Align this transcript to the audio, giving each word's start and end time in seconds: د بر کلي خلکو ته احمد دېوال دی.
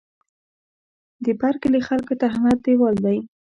د 1.23 1.25
بر 1.41 1.53
کلي 1.61 1.81
خلکو 1.87 2.13
ته 2.19 2.25
احمد 2.31 2.57
دېوال 2.65 2.95
دی. 3.05 3.17